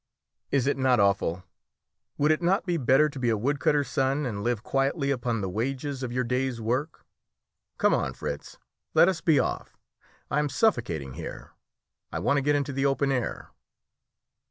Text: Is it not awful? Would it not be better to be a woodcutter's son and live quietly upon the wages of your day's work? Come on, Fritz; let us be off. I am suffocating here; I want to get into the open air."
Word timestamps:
Is 0.49 0.65
it 0.65 0.77
not 0.79 0.99
awful? 0.99 1.43
Would 2.17 2.31
it 2.31 2.41
not 2.41 2.65
be 2.65 2.77
better 2.77 3.07
to 3.07 3.19
be 3.19 3.29
a 3.29 3.37
woodcutter's 3.37 3.87
son 3.87 4.25
and 4.25 4.41
live 4.43 4.63
quietly 4.63 5.11
upon 5.11 5.41
the 5.41 5.47
wages 5.47 6.01
of 6.01 6.11
your 6.11 6.23
day's 6.23 6.59
work? 6.59 7.05
Come 7.77 7.93
on, 7.93 8.13
Fritz; 8.13 8.57
let 8.95 9.07
us 9.07 9.21
be 9.21 9.39
off. 9.39 9.77
I 10.31 10.39
am 10.39 10.49
suffocating 10.49 11.13
here; 11.13 11.51
I 12.11 12.17
want 12.17 12.37
to 12.37 12.41
get 12.41 12.55
into 12.55 12.73
the 12.73 12.83
open 12.87 13.11
air." 13.11 13.51